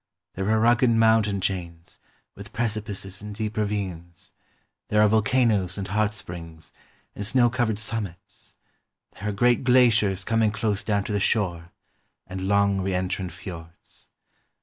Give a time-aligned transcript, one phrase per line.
[0.33, 1.99] There are rugged mountain chains,
[2.33, 4.31] with precipices and deep ravines;
[4.87, 6.73] there are volcanoes and hot springs,
[7.13, 8.55] and snow covered summits;
[9.11, 11.71] there are great glaciers coming close down to the shore,
[12.25, 14.09] and long reentrant fiords.